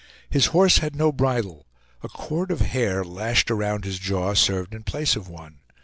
His 0.31 0.47
horse 0.47 0.79
had 0.79 0.95
no 0.95 1.11
bridle; 1.11 1.67
a 2.01 2.07
cord 2.09 2.49
of 2.49 2.61
hair, 2.61 3.03
lashed 3.03 3.51
around 3.51 3.85
his 3.85 3.99
jaw, 3.99 4.33
served 4.33 4.73
in 4.73 4.81
place 4.81 5.15
of 5.15 5.29
one. 5.29 5.59